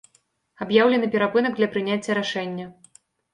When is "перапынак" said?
1.15-1.53